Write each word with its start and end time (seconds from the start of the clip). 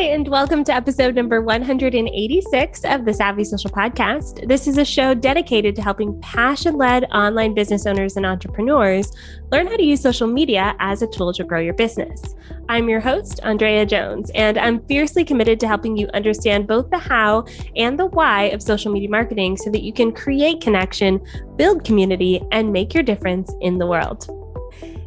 Hi, 0.00 0.06
and 0.06 0.26
welcome 0.28 0.64
to 0.64 0.72
episode 0.72 1.14
number 1.14 1.42
186 1.42 2.84
of 2.86 3.04
the 3.04 3.12
Savvy 3.12 3.44
Social 3.44 3.68
Podcast. 3.68 4.48
This 4.48 4.66
is 4.66 4.78
a 4.78 4.84
show 4.84 5.12
dedicated 5.12 5.76
to 5.76 5.82
helping 5.82 6.18
passion 6.22 6.76
led 6.76 7.04
online 7.12 7.52
business 7.52 7.84
owners 7.84 8.16
and 8.16 8.24
entrepreneurs 8.24 9.12
learn 9.52 9.66
how 9.66 9.76
to 9.76 9.82
use 9.84 10.00
social 10.00 10.26
media 10.26 10.74
as 10.78 11.02
a 11.02 11.06
tool 11.06 11.34
to 11.34 11.44
grow 11.44 11.60
your 11.60 11.74
business. 11.74 12.34
I'm 12.70 12.88
your 12.88 13.00
host, 13.00 13.40
Andrea 13.42 13.84
Jones, 13.84 14.30
and 14.34 14.56
I'm 14.56 14.82
fiercely 14.86 15.22
committed 15.22 15.60
to 15.60 15.68
helping 15.68 15.98
you 15.98 16.08
understand 16.14 16.66
both 16.66 16.88
the 16.88 16.96
how 16.96 17.44
and 17.76 17.98
the 17.98 18.06
why 18.06 18.44
of 18.44 18.62
social 18.62 18.90
media 18.90 19.10
marketing 19.10 19.58
so 19.58 19.68
that 19.68 19.82
you 19.82 19.92
can 19.92 20.12
create 20.12 20.62
connection, 20.62 21.20
build 21.56 21.84
community, 21.84 22.40
and 22.52 22.72
make 22.72 22.94
your 22.94 23.02
difference 23.02 23.52
in 23.60 23.76
the 23.76 23.86
world. 23.86 24.39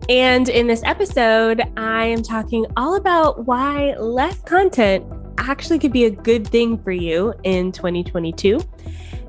And 0.10 0.50
in 0.50 0.68
this 0.68 0.84
episode, 0.84 1.62
I 1.78 2.06
am 2.06 2.24
talking 2.24 2.66
all 2.76 2.96
about 2.96 3.46
why 3.46 3.96
less 3.98 4.42
content 4.42 5.06
actually 5.38 5.80
could 5.80 5.94
be 5.94 6.06
a 6.06 6.10
good 6.10 6.46
thing 6.48 6.78
for 6.78 6.92
you 6.92 7.34
in 7.44 7.72
2022. 7.72 8.60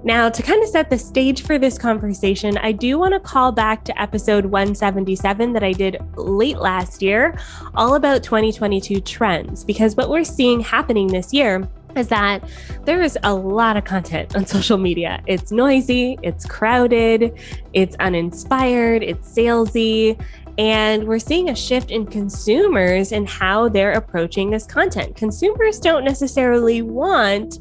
Now, 0.03 0.29
to 0.29 0.43
kind 0.43 0.63
of 0.63 0.69
set 0.69 0.91
the 0.91 0.99
stage 0.99 1.43
for 1.43 1.59
this 1.59 1.79
conversation, 1.79 2.59
I 2.59 2.73
do 2.73 2.99
want 2.99 3.15
to 3.15 3.21
call 3.21 3.53
back 3.53 3.85
to 3.85 4.03
episode 4.03 4.45
177 4.47 5.53
that 5.55 5.63
I 5.63 5.73
did 5.73 5.97
late 6.17 6.59
last 6.59 7.01
year, 7.01 7.39
all 7.75 7.95
about 7.95 8.23
2022 8.23 9.01
trends, 9.01 9.65
because 9.65 9.97
what 9.97 10.11
we're 10.11 10.25
seeing 10.25 10.61
happening 10.61 11.07
this 11.07 11.33
year 11.33 11.67
is 11.97 12.09
that 12.09 12.45
there 12.85 13.01
is 13.03 13.19
a 13.23 13.33
lot 13.33 13.77
of 13.77 13.85
content 13.85 14.37
on 14.37 14.45
social 14.59 14.77
media. 14.77 15.23
It's 15.27 15.51
noisy, 15.51 16.19
it's 16.23 16.45
crowded, 16.45 17.39
it's 17.73 17.97
uninspired, 17.97 19.03
it's 19.03 19.33
salesy, 19.33 20.21
and 20.59 21.05
we're 21.05 21.19
seeing 21.19 21.51
a 21.51 21.57
shift 21.57 21.91
in 21.91 22.07
consumers 22.07 23.13
and 23.13 23.29
how 23.29 23.69
they're 23.69 23.93
approaching 23.93 24.51
this 24.51 24.67
content. 24.67 25.17
Consumers 25.17 25.81
don't 25.81 26.05
necessarily 26.05 26.83
want 26.83 27.59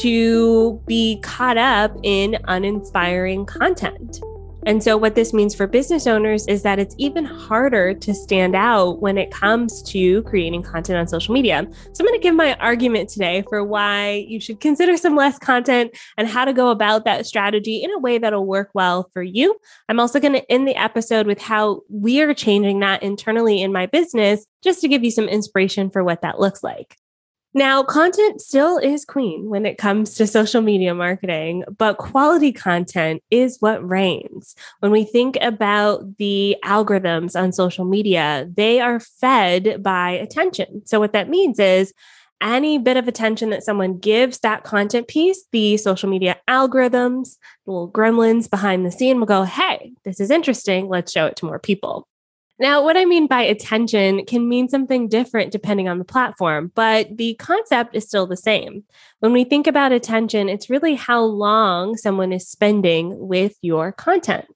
to 0.00 0.80
be 0.86 1.18
caught 1.22 1.58
up 1.58 1.96
in 2.02 2.38
uninspiring 2.44 3.46
content. 3.46 4.20
And 4.66 4.82
so, 4.82 4.96
what 4.96 5.14
this 5.14 5.32
means 5.32 5.54
for 5.54 5.66
business 5.66 6.06
owners 6.06 6.46
is 6.46 6.62
that 6.62 6.78
it's 6.78 6.94
even 6.98 7.24
harder 7.24 7.94
to 7.94 8.14
stand 8.14 8.56
out 8.56 9.00
when 9.00 9.16
it 9.16 9.30
comes 9.30 9.82
to 9.84 10.22
creating 10.24 10.62
content 10.62 10.98
on 10.98 11.06
social 11.06 11.32
media. 11.32 11.66
So, 11.92 12.02
I'm 12.02 12.06
going 12.06 12.18
to 12.18 12.22
give 12.22 12.34
my 12.34 12.54
argument 12.54 13.08
today 13.08 13.44
for 13.48 13.64
why 13.64 14.26
you 14.28 14.40
should 14.40 14.60
consider 14.60 14.96
some 14.96 15.16
less 15.16 15.38
content 15.38 15.96
and 16.16 16.28
how 16.28 16.44
to 16.44 16.52
go 16.52 16.70
about 16.70 17.04
that 17.04 17.26
strategy 17.26 17.82
in 17.82 17.90
a 17.92 17.98
way 17.98 18.18
that'll 18.18 18.46
work 18.46 18.70
well 18.74 19.08
for 19.12 19.22
you. 19.22 19.58
I'm 19.88 20.00
also 20.00 20.20
going 20.20 20.34
to 20.34 20.50
end 20.50 20.66
the 20.66 20.76
episode 20.76 21.26
with 21.26 21.40
how 21.40 21.82
we 21.88 22.20
are 22.20 22.34
changing 22.34 22.80
that 22.80 23.02
internally 23.02 23.62
in 23.62 23.72
my 23.72 23.86
business, 23.86 24.44
just 24.62 24.80
to 24.80 24.88
give 24.88 25.04
you 25.04 25.10
some 25.10 25.28
inspiration 25.28 25.90
for 25.90 26.02
what 26.02 26.22
that 26.22 26.40
looks 26.40 26.62
like. 26.62 26.96
Now, 27.54 27.82
content 27.82 28.42
still 28.42 28.76
is 28.76 29.06
queen 29.06 29.48
when 29.48 29.64
it 29.64 29.78
comes 29.78 30.14
to 30.14 30.26
social 30.26 30.60
media 30.60 30.94
marketing, 30.94 31.64
but 31.78 31.96
quality 31.96 32.52
content 32.52 33.22
is 33.30 33.56
what 33.60 33.86
reigns. 33.86 34.54
When 34.80 34.92
we 34.92 35.04
think 35.04 35.38
about 35.40 36.18
the 36.18 36.56
algorithms 36.62 37.40
on 37.40 37.52
social 37.52 37.86
media, 37.86 38.46
they 38.54 38.80
are 38.80 39.00
fed 39.00 39.82
by 39.82 40.10
attention. 40.10 40.82
So, 40.84 41.00
what 41.00 41.14
that 41.14 41.30
means 41.30 41.58
is 41.58 41.94
any 42.40 42.78
bit 42.78 42.96
of 42.96 43.08
attention 43.08 43.50
that 43.50 43.64
someone 43.64 43.98
gives 43.98 44.40
that 44.40 44.64
content 44.64 45.08
piece, 45.08 45.44
the 45.50 45.76
social 45.78 46.08
media 46.08 46.36
algorithms, 46.48 47.36
the 47.64 47.72
little 47.72 47.90
gremlins 47.90 48.48
behind 48.48 48.84
the 48.84 48.92
scene 48.92 49.18
will 49.18 49.26
go, 49.26 49.42
Hey, 49.44 49.92
this 50.04 50.20
is 50.20 50.30
interesting. 50.30 50.88
Let's 50.88 51.12
show 51.12 51.26
it 51.26 51.36
to 51.36 51.46
more 51.46 51.58
people. 51.58 52.06
Now, 52.60 52.82
what 52.82 52.96
I 52.96 53.04
mean 53.04 53.28
by 53.28 53.42
attention 53.42 54.24
can 54.26 54.48
mean 54.48 54.68
something 54.68 55.08
different 55.08 55.52
depending 55.52 55.88
on 55.88 55.98
the 55.98 56.04
platform, 56.04 56.72
but 56.74 57.16
the 57.16 57.34
concept 57.34 57.94
is 57.94 58.04
still 58.04 58.26
the 58.26 58.36
same. 58.36 58.82
When 59.20 59.32
we 59.32 59.44
think 59.44 59.68
about 59.68 59.92
attention, 59.92 60.48
it's 60.48 60.68
really 60.68 60.96
how 60.96 61.22
long 61.22 61.96
someone 61.96 62.32
is 62.32 62.48
spending 62.48 63.28
with 63.28 63.56
your 63.62 63.92
content. 63.92 64.46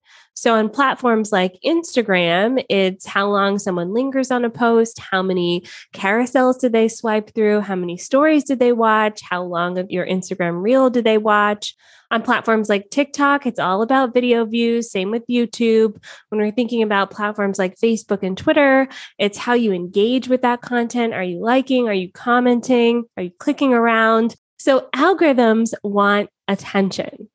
So, 0.43 0.55
on 0.55 0.71
platforms 0.71 1.31
like 1.31 1.57
Instagram, 1.65 2.65
it's 2.69 3.07
how 3.07 3.29
long 3.29 3.61
someone 3.61 3.95
lingers 3.95 4.33
on 4.33 4.45
a 4.45 4.51
post, 4.51 4.99
how 4.99 5.23
many 5.23 5.63
carousels 5.95 6.59
did 6.59 6.73
they 6.73 6.89
swipe 6.89 7.33
through, 7.33 7.61
how 7.61 7.77
many 7.77 7.97
stories 7.97 8.43
did 8.43 8.59
they 8.59 8.73
watch, 8.73 9.21
how 9.23 9.45
long 9.45 9.79
of 9.79 9.89
your 9.93 10.05
Instagram 10.05 10.61
reel 10.61 10.91
did 10.91 11.05
they 11.05 11.17
watch. 11.17 11.77
On 12.11 12.23
platforms 12.23 12.69
like 12.69 12.91
TikTok, 12.91 13.47
it's 13.47 13.61
all 13.61 13.83
about 13.83 14.15
video 14.15 14.45
views. 14.45 14.91
Same 14.91 15.13
with 15.13 15.25
YouTube. 15.29 16.03
When 16.31 16.41
we're 16.41 16.51
thinking 16.51 16.83
about 16.83 17.13
platforms 17.13 17.57
like 17.57 17.79
Facebook 17.79 18.25
and 18.25 18.37
Twitter, 18.37 18.89
it's 19.19 19.39
how 19.39 19.53
you 19.53 19.71
engage 19.71 20.27
with 20.27 20.43
that 20.43 20.61
content. 20.61 21.15
Are 21.15 21.23
you 21.23 21.39
liking? 21.39 21.87
Are 21.87 21.95
you 21.95 22.11
commenting? 22.11 23.05
Are 23.17 23.23
you 23.23 23.31
clicking 23.39 23.75
around? 23.75 24.35
So 24.59 24.89
algorithms 24.93 25.73
want 25.85 26.31
attention. 26.49 27.29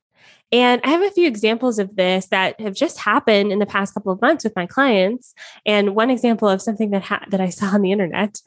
And 0.52 0.80
I 0.84 0.90
have 0.90 1.02
a 1.02 1.12
few 1.12 1.28
examples 1.28 1.78
of 1.78 1.96
this 1.98 2.28
that 2.28 2.60
have 2.62 2.74
just 2.74 3.00
happened 3.00 3.52
in 3.52 3.60
the 3.60 3.66
past 3.66 3.94
couple 3.94 4.14
of 4.14 4.22
months 4.22 4.46
with 4.46 4.56
my 4.56 4.66
clients. 4.66 5.34
And 5.66 5.94
one 5.96 6.10
example 6.10 6.48
of 6.48 6.62
something 6.62 6.92
that 6.92 7.04
ha- 7.04 7.26
that 7.30 7.42
I 7.42 7.50
saw 7.58 7.68
on 7.68 7.82
the 7.82 7.92
internet. 7.92 8.40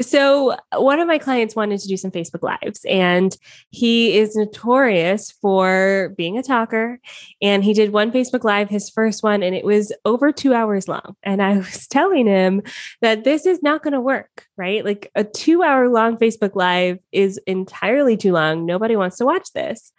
So 0.00 0.56
one 0.74 1.00
of 1.00 1.06
my 1.06 1.18
clients 1.18 1.54
wanted 1.54 1.80
to 1.80 1.88
do 1.88 1.96
some 1.96 2.10
Facebook 2.10 2.42
lives, 2.42 2.84
and 2.88 3.36
he 3.70 4.18
is 4.18 4.34
notorious 4.34 5.30
for 5.30 6.14
being 6.16 6.36
a 6.38 6.42
talker. 6.42 6.98
And 7.40 7.62
he 7.62 7.74
did 7.74 7.92
one 7.92 8.10
Facebook 8.10 8.42
live, 8.42 8.68
his 8.68 8.90
first 8.90 9.22
one, 9.22 9.42
and 9.42 9.54
it 9.54 9.64
was 9.64 9.92
over 10.04 10.32
two 10.32 10.54
hours 10.54 10.88
long. 10.88 11.14
And 11.22 11.42
I 11.42 11.56
was 11.58 11.86
telling 11.86 12.26
him 12.26 12.62
that 13.02 13.24
this 13.24 13.46
is 13.46 13.62
not 13.62 13.82
going 13.82 13.92
to 13.92 14.00
work, 14.00 14.46
right? 14.56 14.84
Like 14.84 15.10
a 15.14 15.24
two 15.24 15.62
hour 15.62 15.88
long 15.88 16.16
Facebook 16.16 16.56
live 16.56 16.98
is 17.12 17.38
entirely 17.46 18.16
too 18.16 18.32
long. 18.32 18.66
Nobody 18.66 18.96
wants 18.96 19.18
to 19.18 19.26
watch 19.26 19.52
this. 19.52 19.92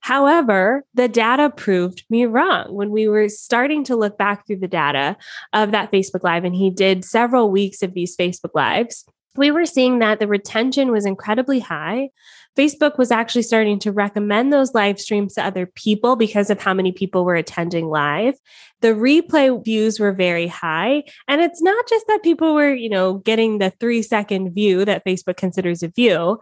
However, 0.00 0.84
the 0.94 1.08
data 1.08 1.50
proved 1.50 2.04
me 2.08 2.24
wrong 2.24 2.72
when 2.74 2.90
we 2.90 3.08
were 3.08 3.28
starting 3.28 3.84
to 3.84 3.96
look 3.96 4.16
back 4.16 4.46
through 4.46 4.58
the 4.58 4.68
data 4.68 5.16
of 5.52 5.72
that 5.72 5.92
Facebook 5.92 6.22
Live, 6.22 6.44
and 6.44 6.54
he 6.54 6.70
did 6.70 7.04
several 7.04 7.50
weeks 7.50 7.82
of 7.82 7.94
these 7.94 8.16
Facebook 8.16 8.54
Lives. 8.54 9.04
We 9.36 9.50
were 9.50 9.66
seeing 9.66 10.00
that 10.00 10.18
the 10.18 10.26
retention 10.26 10.90
was 10.90 11.06
incredibly 11.06 11.60
high. 11.60 12.10
Facebook 12.58 12.98
was 12.98 13.12
actually 13.12 13.42
starting 13.42 13.78
to 13.78 13.92
recommend 13.92 14.52
those 14.52 14.74
live 14.74 14.98
streams 14.98 15.34
to 15.34 15.44
other 15.44 15.64
people 15.64 16.16
because 16.16 16.50
of 16.50 16.60
how 16.60 16.74
many 16.74 16.90
people 16.90 17.24
were 17.24 17.36
attending 17.36 17.86
live. 17.86 18.34
The 18.80 18.88
replay 18.88 19.64
views 19.64 20.00
were 20.00 20.12
very 20.12 20.48
high. 20.48 21.04
And 21.28 21.40
it's 21.40 21.62
not 21.62 21.88
just 21.88 22.08
that 22.08 22.24
people 22.24 22.54
were, 22.54 22.74
you 22.74 22.88
know, 22.88 23.18
getting 23.18 23.58
the 23.58 23.70
three 23.70 24.02
second 24.02 24.54
view 24.54 24.84
that 24.84 25.04
Facebook 25.04 25.36
considers 25.36 25.84
a 25.84 25.88
view, 25.88 26.40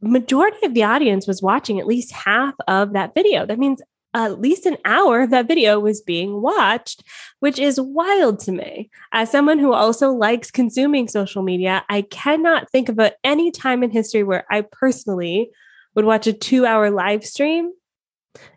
majority 0.00 0.64
of 0.64 0.74
the 0.74 0.84
audience 0.84 1.26
was 1.26 1.42
watching 1.42 1.78
at 1.78 1.86
least 1.86 2.12
half 2.12 2.54
of 2.66 2.92
that 2.92 3.14
video. 3.14 3.46
That 3.46 3.58
means 3.58 3.82
at 4.14 4.40
least 4.40 4.66
an 4.66 4.78
hour 4.84 5.22
of 5.22 5.30
that 5.30 5.46
video 5.46 5.78
was 5.78 6.00
being 6.00 6.40
watched, 6.40 7.02
which 7.40 7.58
is 7.58 7.80
wild 7.80 8.40
to 8.40 8.52
me. 8.52 8.90
As 9.12 9.30
someone 9.30 9.58
who 9.58 9.72
also 9.72 10.10
likes 10.10 10.50
consuming 10.50 11.08
social 11.08 11.42
media, 11.42 11.84
I 11.88 12.02
cannot 12.02 12.70
think 12.70 12.88
of 12.88 12.98
any 13.22 13.50
time 13.50 13.82
in 13.82 13.90
history 13.90 14.22
where 14.22 14.46
I 14.50 14.64
personally 14.72 15.50
would 15.94 16.04
watch 16.04 16.26
a 16.26 16.32
two 16.32 16.64
hour 16.64 16.90
live 16.90 17.24
stream. 17.24 17.72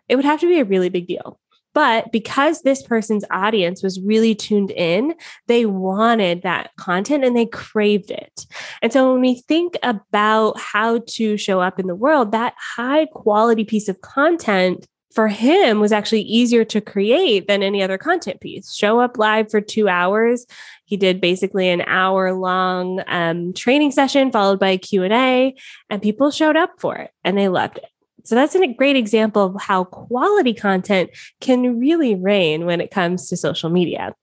It 0.08 0.16
would 0.16 0.24
have 0.24 0.40
to 0.40 0.48
be 0.48 0.60
a 0.60 0.64
really 0.64 0.88
big 0.88 1.06
deal. 1.06 1.38
But 1.74 2.12
because 2.12 2.62
this 2.62 2.82
person's 2.82 3.24
audience 3.30 3.82
was 3.82 4.00
really 4.00 4.34
tuned 4.34 4.70
in, 4.70 5.14
they 5.46 5.66
wanted 5.66 6.42
that 6.42 6.70
content 6.76 7.24
and 7.24 7.36
they 7.36 7.46
craved 7.46 8.10
it. 8.10 8.46
And 8.82 8.92
so 8.92 9.12
when 9.12 9.20
we 9.20 9.36
think 9.48 9.76
about 9.82 10.58
how 10.58 11.00
to 11.08 11.36
show 11.36 11.60
up 11.60 11.78
in 11.78 11.86
the 11.86 11.94
world, 11.94 12.32
that 12.32 12.54
high 12.76 13.06
quality 13.06 13.64
piece 13.64 13.88
of 13.88 14.00
content 14.00 14.86
for 15.14 15.28
him 15.28 15.80
was 15.80 15.92
actually 15.92 16.22
easier 16.22 16.64
to 16.64 16.80
create 16.80 17.46
than 17.46 17.62
any 17.62 17.82
other 17.82 17.98
content 17.98 18.40
piece. 18.40 18.74
Show 18.74 19.00
up 19.00 19.18
live 19.18 19.50
for 19.50 19.60
two 19.60 19.88
hours. 19.88 20.46
He 20.84 20.96
did 20.96 21.20
basically 21.20 21.68
an 21.68 21.82
hour 21.82 22.32
long 22.32 23.02
um, 23.06 23.52
training 23.52 23.92
session 23.92 24.32
followed 24.32 24.58
by 24.58 24.70
a 24.70 24.78
Q&A 24.78 25.54
and 25.90 26.02
people 26.02 26.30
showed 26.30 26.56
up 26.56 26.70
for 26.78 26.96
it 26.96 27.10
and 27.24 27.36
they 27.36 27.48
loved 27.48 27.78
it. 27.78 27.91
So 28.24 28.34
that's 28.34 28.54
a 28.54 28.66
great 28.66 28.96
example 28.96 29.44
of 29.44 29.62
how 29.62 29.84
quality 29.84 30.54
content 30.54 31.10
can 31.40 31.78
really 31.78 32.14
reign 32.14 32.66
when 32.66 32.80
it 32.80 32.90
comes 32.90 33.28
to 33.28 33.36
social 33.36 33.70
media. 33.70 34.14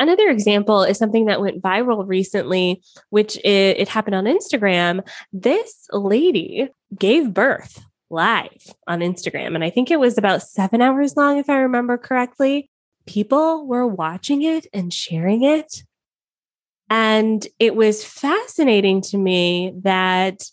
Another 0.00 0.28
example 0.28 0.82
is 0.84 0.96
something 0.96 1.24
that 1.24 1.40
went 1.40 1.60
viral 1.60 2.06
recently, 2.06 2.82
which 3.10 3.36
it, 3.38 3.78
it 3.78 3.88
happened 3.88 4.14
on 4.14 4.24
Instagram. 4.24 5.06
This 5.32 5.88
lady 5.92 6.68
gave 6.96 7.34
birth 7.34 7.84
live 8.10 8.72
on 8.86 9.00
Instagram. 9.00 9.54
And 9.54 9.64
I 9.64 9.70
think 9.70 9.90
it 9.90 9.98
was 9.98 10.16
about 10.16 10.42
seven 10.42 10.80
hours 10.80 11.16
long, 11.16 11.38
if 11.38 11.50
I 11.50 11.58
remember 11.58 11.98
correctly. 11.98 12.70
People 13.06 13.66
were 13.66 13.86
watching 13.86 14.42
it 14.42 14.66
and 14.72 14.92
sharing 14.92 15.42
it. 15.42 15.82
And 16.90 17.46
it 17.58 17.74
was 17.74 18.04
fascinating 18.04 19.02
to 19.02 19.18
me 19.18 19.74
that 19.82 20.44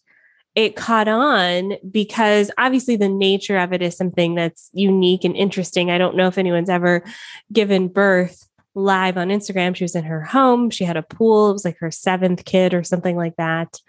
it 0.56 0.76
caught 0.76 1.10
on 1.10 1.74
because 1.92 2.50
obviously 2.58 2.96
the 2.96 3.10
nature 3.10 3.58
of 3.58 3.74
it 3.74 3.82
is 3.82 3.96
something 3.96 4.36
that's 4.36 4.70
unique 4.74 5.26
and 5.26 5.36
interesting. 5.36 5.92
I 5.92 5.98
don't 5.98 6.16
know 6.16 6.28
if 6.28 6.38
anyone's 6.38 6.70
ever 6.70 7.04
given 7.52 7.90
birth 7.90 8.48
live 8.74 9.18
on 9.18 9.30
Instagram. 9.30 9.76
She 9.76 9.84
was 9.84 9.96
in 9.96 10.06
her 10.06 10.22
home, 10.22 10.70
she 10.70 10.86
had 10.86 10.98
a 10.98 11.04
pool, 11.04 11.50
it 11.50 11.54
was 11.54 11.66
like 11.66 11.78
her 11.80 11.92
seventh 11.92 12.46
kid 12.46 12.74
or 12.74 12.84
something 12.84 13.18
like 13.18 13.36
that. 13.38 13.80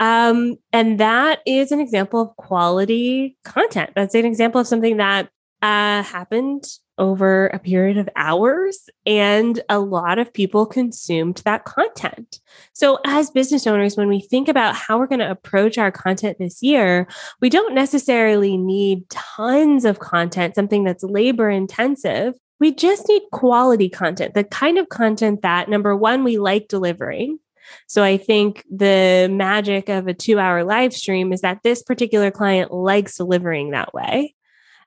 Um, 0.00 0.56
and 0.72 1.00
that 1.00 1.40
is 1.44 1.72
an 1.72 1.80
example 1.80 2.20
of 2.22 2.36
quality 2.36 3.36
content. 3.44 3.90
That's 3.96 4.14
an 4.14 4.24
example 4.24 4.60
of 4.60 4.68
something 4.68 4.98
that 4.98 5.28
uh, 5.62 6.02
happened 6.04 6.64
over 6.98 7.46
a 7.48 7.58
period 7.58 7.96
of 7.96 8.08
hours, 8.16 8.88
and 9.06 9.60
a 9.68 9.78
lot 9.78 10.18
of 10.18 10.32
people 10.32 10.66
consumed 10.66 11.42
that 11.44 11.64
content. 11.64 12.40
So, 12.72 12.98
as 13.06 13.30
business 13.30 13.66
owners, 13.66 13.96
when 13.96 14.08
we 14.08 14.20
think 14.20 14.48
about 14.48 14.74
how 14.74 14.98
we're 14.98 15.06
going 15.06 15.18
to 15.20 15.30
approach 15.30 15.78
our 15.78 15.90
content 15.90 16.38
this 16.38 16.62
year, 16.62 17.06
we 17.40 17.48
don't 17.48 17.74
necessarily 17.74 18.56
need 18.56 19.08
tons 19.08 19.84
of 19.84 20.00
content, 20.00 20.54
something 20.54 20.84
that's 20.84 21.04
labor 21.04 21.48
intensive. 21.48 22.34
We 22.60 22.74
just 22.74 23.08
need 23.08 23.22
quality 23.32 23.88
content, 23.88 24.34
the 24.34 24.44
kind 24.44 24.78
of 24.78 24.88
content 24.88 25.42
that 25.42 25.68
number 25.68 25.96
one, 25.96 26.24
we 26.24 26.38
like 26.38 26.68
delivering. 26.68 27.38
So 27.86 28.02
I 28.02 28.16
think 28.16 28.64
the 28.70 29.28
magic 29.30 29.88
of 29.88 30.06
a 30.06 30.14
two 30.14 30.38
hour 30.38 30.64
live 30.64 30.92
stream 30.92 31.32
is 31.32 31.42
that 31.42 31.62
this 31.62 31.82
particular 31.82 32.30
client 32.30 32.72
likes 32.72 33.16
delivering 33.16 33.70
that 33.70 33.92
way. 33.94 34.34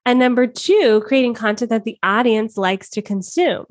And 0.06 0.19
number 0.19 0.48
two, 0.48 1.03
creating 1.06 1.36
content 1.36 1.69
that 1.69 1.83
the 1.83 1.98
audience 2.01 2.57
likes 2.57 2.89
to 2.92 3.01
consume. 3.01 3.65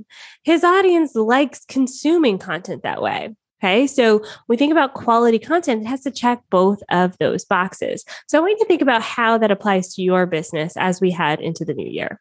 His 0.45 0.63
audience 0.63 1.15
likes 1.15 1.65
consuming 1.67 2.39
content 2.39 2.83
that 2.83 3.03
way. 3.03 3.35
Okay. 3.63 3.87
So 3.87 4.25
we 4.49 4.57
think 4.57 4.73
about 4.73 4.95
quality 4.95 5.39
content, 5.39 5.83
it 5.83 5.89
has 5.89 6.01
to 6.03 6.11
check 6.11 6.43
both 6.51 6.83
of 6.91 7.19
those 7.19 7.45
boxes. 7.45 8.05
So 8.27 8.39
I 8.39 8.41
want 8.41 8.53
you 8.53 8.59
to 8.59 8.65
think 8.65 8.81
about 8.81 9.03
how 9.03 9.37
that 9.37 9.51
applies 9.51 9.95
to 9.95 10.03
your 10.03 10.25
business 10.25 10.77
as 10.79 11.01
we 11.01 11.11
head 11.11 11.41
into 11.41 11.65
the 11.65 11.75
new 11.75 11.89
year. 11.89 12.21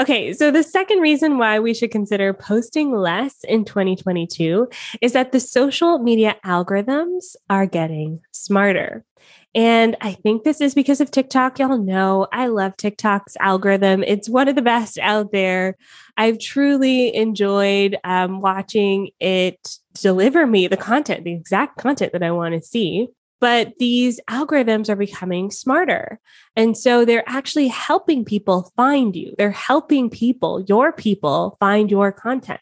Okay, 0.00 0.32
so 0.32 0.50
the 0.50 0.62
second 0.62 1.00
reason 1.00 1.36
why 1.36 1.60
we 1.60 1.74
should 1.74 1.90
consider 1.90 2.32
posting 2.32 2.96
less 2.96 3.44
in 3.44 3.64
2022 3.66 4.66
is 5.02 5.12
that 5.12 5.32
the 5.32 5.38
social 5.38 5.98
media 5.98 6.34
algorithms 6.46 7.36
are 7.50 7.66
getting 7.66 8.20
smarter. 8.32 9.04
And 9.54 9.96
I 10.00 10.12
think 10.12 10.44
this 10.44 10.60
is 10.62 10.74
because 10.74 11.00
of 11.00 11.10
TikTok. 11.10 11.58
Y'all 11.58 11.76
know 11.76 12.26
I 12.32 12.46
love 12.46 12.76
TikTok's 12.76 13.36
algorithm. 13.38 14.02
It's 14.02 14.28
one 14.28 14.48
of 14.48 14.54
the 14.54 14.62
best 14.62 14.98
out 14.98 15.30
there. 15.30 15.76
I've 16.16 16.38
truly 16.38 17.14
enjoyed 17.14 17.98
um, 18.04 18.40
watching 18.40 19.10
it 19.20 19.76
deliver 19.94 20.46
me 20.46 20.68
the 20.68 20.76
content, 20.76 21.24
the 21.24 21.32
exact 21.32 21.76
content 21.78 22.12
that 22.12 22.22
I 22.22 22.30
want 22.30 22.54
to 22.54 22.66
see. 22.66 23.08
But 23.40 23.74
these 23.78 24.20
algorithms 24.30 24.88
are 24.88 24.96
becoming 24.96 25.50
smarter. 25.50 26.20
And 26.54 26.78
so 26.78 27.04
they're 27.04 27.28
actually 27.28 27.68
helping 27.68 28.24
people 28.24 28.72
find 28.76 29.16
you. 29.16 29.34
They're 29.36 29.50
helping 29.50 30.08
people, 30.08 30.64
your 30.68 30.92
people, 30.92 31.56
find 31.58 31.90
your 31.90 32.12
content. 32.12 32.60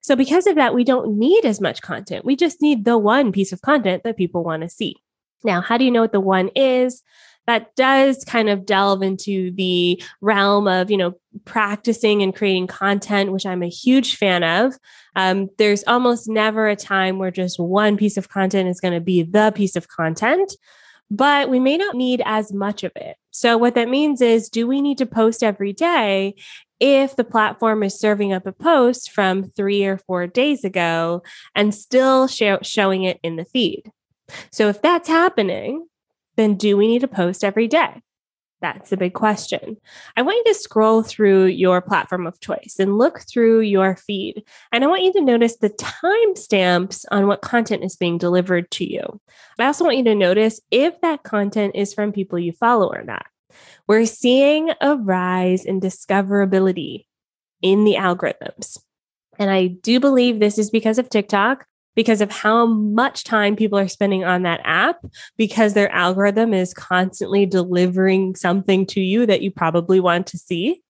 So, 0.00 0.16
because 0.16 0.46
of 0.46 0.54
that, 0.54 0.72
we 0.72 0.84
don't 0.84 1.18
need 1.18 1.44
as 1.44 1.60
much 1.60 1.82
content. 1.82 2.24
We 2.24 2.34
just 2.34 2.62
need 2.62 2.84
the 2.84 2.96
one 2.96 3.30
piece 3.30 3.52
of 3.52 3.60
content 3.60 4.04
that 4.04 4.16
people 4.16 4.42
want 4.42 4.62
to 4.62 4.68
see. 4.68 4.96
Now, 5.46 5.62
how 5.62 5.78
do 5.78 5.84
you 5.84 5.90
know 5.90 6.02
what 6.02 6.12
the 6.12 6.20
one 6.20 6.50
is? 6.54 7.02
That 7.46 7.74
does 7.76 8.24
kind 8.24 8.48
of 8.48 8.66
delve 8.66 9.02
into 9.02 9.52
the 9.52 10.02
realm 10.20 10.66
of, 10.66 10.90
you 10.90 10.96
know, 10.96 11.14
practicing 11.44 12.20
and 12.20 12.34
creating 12.34 12.66
content, 12.66 13.30
which 13.30 13.46
I'm 13.46 13.62
a 13.62 13.68
huge 13.68 14.16
fan 14.16 14.42
of. 14.42 14.74
Um, 15.14 15.48
there's 15.56 15.84
almost 15.86 16.28
never 16.28 16.68
a 16.68 16.74
time 16.74 17.18
where 17.18 17.30
just 17.30 17.60
one 17.60 17.96
piece 17.96 18.16
of 18.16 18.28
content 18.28 18.68
is 18.68 18.80
going 18.80 18.94
to 18.94 19.00
be 19.00 19.22
the 19.22 19.52
piece 19.54 19.76
of 19.76 19.86
content, 19.86 20.56
but 21.08 21.48
we 21.48 21.60
may 21.60 21.76
not 21.76 21.94
need 21.94 22.20
as 22.24 22.52
much 22.52 22.82
of 22.82 22.90
it. 22.96 23.16
So, 23.30 23.56
what 23.56 23.76
that 23.76 23.88
means 23.88 24.20
is, 24.20 24.48
do 24.48 24.66
we 24.66 24.80
need 24.80 24.98
to 24.98 25.06
post 25.06 25.44
every 25.44 25.72
day? 25.72 26.34
If 26.80 27.16
the 27.16 27.24
platform 27.24 27.82
is 27.82 27.98
serving 27.98 28.34
up 28.34 28.46
a 28.46 28.52
post 28.52 29.10
from 29.12 29.50
three 29.52 29.84
or 29.86 29.96
four 29.98 30.26
days 30.26 30.62
ago 30.64 31.22
and 31.54 31.74
still 31.74 32.26
show, 32.26 32.58
showing 32.62 33.04
it 33.04 33.18
in 33.22 33.36
the 33.36 33.46
feed. 33.46 33.90
So 34.50 34.68
if 34.68 34.82
that's 34.82 35.08
happening, 35.08 35.86
then 36.36 36.56
do 36.56 36.76
we 36.76 36.86
need 36.86 37.00
to 37.00 37.08
post 37.08 37.44
every 37.44 37.68
day? 37.68 38.02
That's 38.62 38.88
the 38.88 38.96
big 38.96 39.12
question. 39.12 39.76
I 40.16 40.22
want 40.22 40.38
you 40.38 40.52
to 40.52 40.58
scroll 40.58 41.02
through 41.02 41.46
your 41.46 41.82
platform 41.82 42.26
of 42.26 42.40
choice 42.40 42.76
and 42.78 42.96
look 42.96 43.20
through 43.20 43.60
your 43.60 43.96
feed. 43.96 44.42
And 44.72 44.82
I 44.82 44.86
want 44.86 45.02
you 45.02 45.12
to 45.12 45.20
notice 45.20 45.56
the 45.56 45.70
timestamps 45.70 47.04
on 47.10 47.26
what 47.26 47.42
content 47.42 47.84
is 47.84 47.96
being 47.96 48.16
delivered 48.16 48.70
to 48.72 48.90
you. 48.90 49.20
I 49.58 49.66
also 49.66 49.84
want 49.84 49.98
you 49.98 50.04
to 50.04 50.14
notice 50.14 50.60
if 50.70 50.98
that 51.02 51.22
content 51.22 51.76
is 51.76 51.92
from 51.92 52.12
people 52.12 52.38
you 52.38 52.52
follow 52.52 52.90
or 52.90 53.02
not. 53.02 53.26
We're 53.86 54.06
seeing 54.06 54.70
a 54.80 54.96
rise 54.96 55.64
in 55.64 55.80
discoverability 55.80 57.04
in 57.60 57.84
the 57.84 57.94
algorithms. 57.94 58.78
And 59.38 59.50
I 59.50 59.66
do 59.66 60.00
believe 60.00 60.40
this 60.40 60.58
is 60.58 60.70
because 60.70 60.98
of 60.98 61.10
TikTok, 61.10 61.66
because 61.96 62.20
of 62.20 62.30
how 62.30 62.66
much 62.66 63.24
time 63.24 63.56
people 63.56 63.78
are 63.78 63.88
spending 63.88 64.24
on 64.24 64.42
that 64.42 64.60
app 64.62 65.04
because 65.36 65.74
their 65.74 65.90
algorithm 65.90 66.54
is 66.54 66.72
constantly 66.72 67.46
delivering 67.46 68.36
something 68.36 68.86
to 68.86 69.00
you 69.00 69.26
that 69.26 69.42
you 69.42 69.50
probably 69.50 69.98
want 69.98 70.28
to 70.28 70.38
see. 70.38 70.82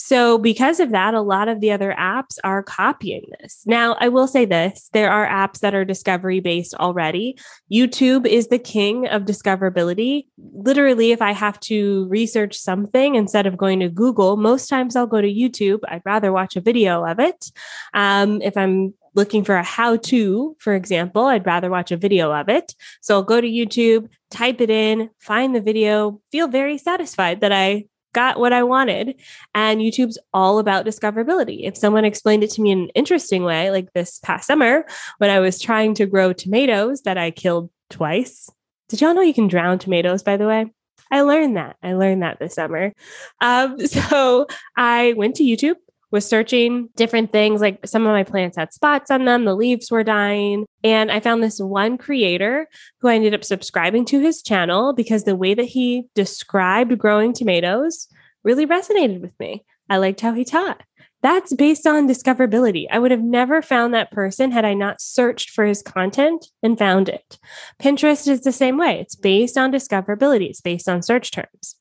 So, 0.00 0.38
because 0.38 0.78
of 0.78 0.92
that, 0.92 1.14
a 1.14 1.20
lot 1.20 1.48
of 1.48 1.60
the 1.60 1.72
other 1.72 1.92
apps 1.98 2.38
are 2.44 2.62
copying 2.62 3.24
this. 3.40 3.64
Now, 3.66 3.96
I 3.98 4.08
will 4.08 4.28
say 4.28 4.44
this 4.44 4.88
there 4.92 5.10
are 5.10 5.26
apps 5.26 5.58
that 5.58 5.74
are 5.74 5.84
discovery 5.84 6.38
based 6.38 6.72
already. 6.74 7.36
YouTube 7.70 8.24
is 8.24 8.46
the 8.46 8.60
king 8.60 9.08
of 9.08 9.24
discoverability. 9.24 10.28
Literally, 10.54 11.10
if 11.10 11.20
I 11.20 11.32
have 11.32 11.58
to 11.60 12.06
research 12.08 12.56
something 12.56 13.16
instead 13.16 13.46
of 13.46 13.56
going 13.56 13.80
to 13.80 13.88
Google, 13.88 14.36
most 14.36 14.68
times 14.68 14.94
I'll 14.94 15.08
go 15.08 15.20
to 15.20 15.28
YouTube. 15.28 15.80
I'd 15.88 16.02
rather 16.04 16.32
watch 16.32 16.54
a 16.54 16.60
video 16.60 17.04
of 17.04 17.18
it. 17.18 17.50
Um, 17.92 18.40
if 18.40 18.56
I'm 18.56 18.94
looking 19.14 19.44
for 19.44 19.56
a 19.56 19.62
how 19.62 19.96
to, 19.96 20.56
for 20.58 20.74
example, 20.74 21.24
I'd 21.24 21.46
rather 21.46 21.70
watch 21.70 21.92
a 21.92 21.96
video 21.96 22.32
of 22.32 22.48
it. 22.48 22.74
So 23.00 23.14
I'll 23.14 23.22
go 23.22 23.40
to 23.40 23.46
YouTube, 23.46 24.08
type 24.30 24.60
it 24.60 24.70
in, 24.70 25.10
find 25.18 25.54
the 25.54 25.60
video, 25.60 26.20
feel 26.30 26.48
very 26.48 26.78
satisfied 26.78 27.40
that 27.40 27.52
I 27.52 27.86
got 28.12 28.38
what 28.38 28.52
I 28.52 28.62
wanted. 28.62 29.20
And 29.54 29.80
YouTube's 29.80 30.18
all 30.32 30.58
about 30.58 30.86
discoverability. 30.86 31.60
If 31.62 31.76
someone 31.76 32.04
explained 32.04 32.42
it 32.44 32.50
to 32.52 32.62
me 32.62 32.70
in 32.70 32.80
an 32.80 32.88
interesting 32.94 33.44
way, 33.44 33.70
like 33.70 33.92
this 33.92 34.18
past 34.20 34.46
summer 34.46 34.86
when 35.18 35.30
I 35.30 35.40
was 35.40 35.60
trying 35.60 35.94
to 35.94 36.06
grow 36.06 36.32
tomatoes 36.32 37.02
that 37.02 37.18
I 37.18 37.30
killed 37.30 37.70
twice. 37.90 38.50
Did 38.88 39.00
y'all 39.00 39.14
know 39.14 39.22
you 39.22 39.34
can 39.34 39.48
drown 39.48 39.78
tomatoes, 39.78 40.22
by 40.22 40.36
the 40.36 40.46
way? 40.46 40.72
I 41.10 41.22
learned 41.22 41.56
that. 41.56 41.76
I 41.82 41.94
learned 41.94 42.22
that 42.22 42.38
this 42.38 42.54
summer. 42.54 42.92
Um, 43.40 43.86
so 43.86 44.46
I 44.76 45.14
went 45.16 45.36
to 45.36 45.44
YouTube, 45.44 45.76
was 46.10 46.26
searching 46.26 46.88
different 46.96 47.32
things. 47.32 47.60
Like 47.60 47.86
some 47.86 48.06
of 48.06 48.12
my 48.12 48.24
plants 48.24 48.56
had 48.56 48.72
spots 48.72 49.10
on 49.10 49.24
them, 49.24 49.44
the 49.44 49.54
leaves 49.54 49.90
were 49.90 50.04
dying. 50.04 50.66
And 50.82 51.10
I 51.10 51.20
found 51.20 51.42
this 51.42 51.58
one 51.58 51.98
creator 51.98 52.68
who 53.00 53.08
I 53.08 53.14
ended 53.16 53.34
up 53.34 53.44
subscribing 53.44 54.04
to 54.06 54.20
his 54.20 54.42
channel 54.42 54.92
because 54.92 55.24
the 55.24 55.36
way 55.36 55.54
that 55.54 55.64
he 55.64 56.06
described 56.14 56.98
growing 56.98 57.32
tomatoes 57.32 58.08
really 58.44 58.66
resonated 58.66 59.20
with 59.20 59.38
me. 59.38 59.64
I 59.90 59.96
liked 59.96 60.20
how 60.20 60.34
he 60.34 60.44
taught. 60.44 60.82
That's 61.20 61.52
based 61.52 61.86
on 61.86 62.08
discoverability. 62.08 62.86
I 62.90 62.98
would 62.98 63.10
have 63.10 63.22
never 63.22 63.60
found 63.60 63.92
that 63.92 64.12
person 64.12 64.52
had 64.52 64.64
I 64.64 64.74
not 64.74 65.00
searched 65.00 65.50
for 65.50 65.64
his 65.64 65.82
content 65.82 66.46
and 66.62 66.78
found 66.78 67.08
it. 67.08 67.38
Pinterest 67.82 68.28
is 68.28 68.42
the 68.42 68.52
same 68.52 68.78
way. 68.78 69.00
It's 69.00 69.16
based 69.16 69.58
on 69.58 69.72
discoverability, 69.72 70.48
it's 70.48 70.60
based 70.60 70.88
on 70.88 71.02
search 71.02 71.32
terms. 71.32 71.74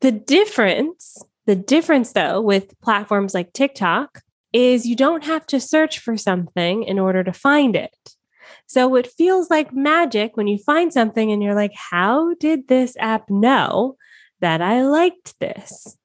The 0.00 0.12
difference 0.12 1.18
the 1.46 1.56
difference, 1.56 2.12
though, 2.12 2.40
with 2.40 2.78
platforms 2.80 3.34
like 3.34 3.52
TikTok 3.52 4.22
is 4.52 4.86
you 4.86 4.96
don't 4.96 5.24
have 5.24 5.46
to 5.48 5.60
search 5.60 5.98
for 5.98 6.16
something 6.16 6.84
in 6.84 6.98
order 6.98 7.24
to 7.24 7.32
find 7.32 7.76
it. 7.76 7.96
So 8.66 8.94
it 8.94 9.06
feels 9.06 9.50
like 9.50 9.74
magic 9.74 10.36
when 10.36 10.46
you 10.46 10.58
find 10.58 10.92
something 10.92 11.30
and 11.30 11.42
you're 11.42 11.54
like, 11.54 11.74
how 11.74 12.34
did 12.34 12.68
this 12.68 12.96
app 12.98 13.28
know 13.28 13.96
that 14.40 14.62
I 14.62 14.82
liked 14.82 15.38
this? 15.40 15.96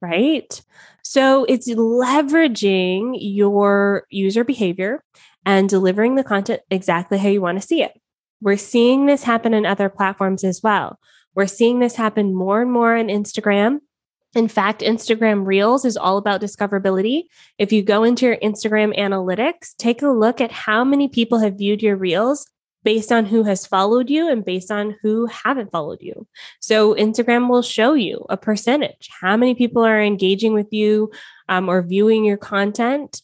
Right. 0.00 0.62
So 1.02 1.44
it's 1.44 1.68
leveraging 1.70 3.16
your 3.18 4.06
user 4.10 4.44
behavior 4.44 5.02
and 5.44 5.68
delivering 5.68 6.14
the 6.14 6.24
content 6.24 6.60
exactly 6.70 7.18
how 7.18 7.28
you 7.28 7.40
want 7.40 7.60
to 7.60 7.66
see 7.66 7.82
it. 7.82 7.92
We're 8.40 8.56
seeing 8.56 9.06
this 9.06 9.22
happen 9.22 9.54
in 9.54 9.64
other 9.64 9.88
platforms 9.88 10.44
as 10.44 10.62
well. 10.62 10.98
We're 11.34 11.46
seeing 11.46 11.80
this 11.80 11.96
happen 11.96 12.34
more 12.34 12.62
and 12.62 12.70
more 12.70 12.96
in 12.96 13.08
Instagram 13.08 13.80
in 14.34 14.48
fact, 14.48 14.82
Instagram 14.82 15.46
Reels 15.46 15.84
is 15.84 15.96
all 15.96 16.18
about 16.18 16.42
discoverability. 16.42 17.24
If 17.58 17.72
you 17.72 17.82
go 17.82 18.04
into 18.04 18.26
your 18.26 18.36
Instagram 18.36 18.96
analytics, 18.98 19.74
take 19.78 20.02
a 20.02 20.08
look 20.08 20.40
at 20.40 20.52
how 20.52 20.84
many 20.84 21.08
people 21.08 21.38
have 21.38 21.56
viewed 21.56 21.82
your 21.82 21.96
Reels 21.96 22.46
based 22.84 23.10
on 23.10 23.26
who 23.26 23.42
has 23.42 23.66
followed 23.66 24.08
you 24.08 24.30
and 24.30 24.44
based 24.44 24.70
on 24.70 24.96
who 25.02 25.26
haven't 25.26 25.72
followed 25.72 26.00
you. 26.00 26.26
So 26.60 26.94
Instagram 26.94 27.48
will 27.48 27.62
show 27.62 27.94
you 27.94 28.24
a 28.28 28.36
percentage, 28.36 29.08
how 29.20 29.36
many 29.36 29.54
people 29.54 29.84
are 29.84 30.00
engaging 30.00 30.54
with 30.54 30.72
you 30.72 31.10
um, 31.48 31.68
or 31.68 31.82
viewing 31.82 32.24
your 32.24 32.36
content, 32.36 33.22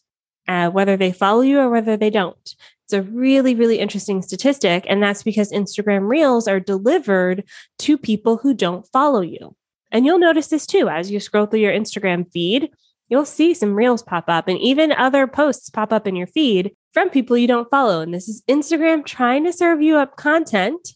uh, 0.49 0.71
whether 0.71 0.97
they 0.97 1.13
follow 1.13 1.43
you 1.43 1.61
or 1.61 1.71
whether 1.71 1.97
they 1.97 2.11
don't. 2.11 2.57
It's 2.87 2.93
a 2.93 3.03
really, 3.03 3.55
really 3.55 3.79
interesting 3.79 4.21
statistic. 4.21 4.85
And 4.89 5.01
that's 5.03 5.23
because 5.23 5.53
Instagram 5.53 6.09
Reels 6.09 6.49
are 6.49 6.59
delivered 6.59 7.45
to 7.81 7.97
people 7.97 8.39
who 8.39 8.55
don't 8.55 8.87
follow 8.89 9.21
you. 9.21 9.55
And 9.93 10.05
you'll 10.05 10.19
notice 10.19 10.49
this 10.49 10.67
too 10.67 10.89
as 10.89 11.11
you 11.11 11.21
scroll 11.21 11.47
through 11.47 11.61
your 11.61 11.73
Instagram 11.73 12.31
feed. 12.33 12.71
You'll 13.09 13.27
see 13.27 13.53
some 13.53 13.75
reels 13.75 14.03
pop 14.03 14.25
up 14.29 14.49
and 14.49 14.59
even 14.59 14.91
other 14.91 15.27
posts 15.27 15.69
pop 15.69 15.93
up 15.93 16.07
in 16.07 16.17
your 16.17 16.27
feed 16.27 16.75
from 16.93 17.11
people 17.11 17.37
you 17.37 17.47
don't 17.47 17.71
follow. 17.71 18.01
And 18.01 18.13
this 18.13 18.29
is 18.29 18.43
Instagram 18.49 19.05
trying 19.05 19.45
to 19.45 19.53
serve 19.53 19.83
you 19.83 19.99
up 19.99 20.17
content 20.17 20.89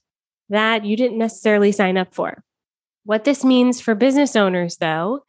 that 0.49 0.85
you 0.85 0.97
didn't 0.97 1.19
necessarily 1.19 1.73
sign 1.73 1.99
up 1.99 2.15
for. 2.15 2.43
What 3.05 3.25
this 3.25 3.45
means 3.45 3.81
for 3.81 3.95
business 3.95 4.35
owners, 4.35 4.79
though, 4.79 5.25